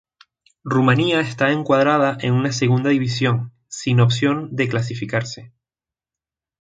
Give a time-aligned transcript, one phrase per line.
[0.63, 5.53] Rumanía estaba encuadrada en una segunda división, sin opción de clasificarse.